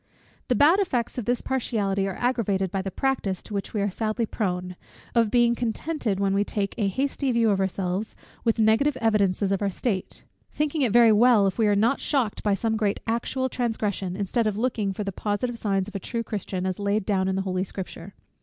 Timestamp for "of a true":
15.87-16.23